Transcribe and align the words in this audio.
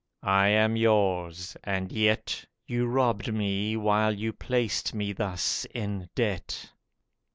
I 0.23 0.47
am 0.47 0.75
yours: 0.75 1.55
and 1.63 1.91
yet 1.91 2.43
You 2.65 2.87
robbed 2.87 3.31
me 3.31 3.77
while 3.77 4.11
you 4.15 4.33
placed 4.33 4.95
me 4.95 5.13
thus 5.13 5.63
in 5.75 6.09
debt. 6.15 6.71